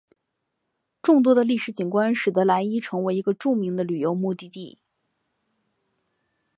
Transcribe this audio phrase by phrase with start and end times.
[1.03, 4.79] 众多的历史景观使得莱伊成为一个著名的旅游目的地。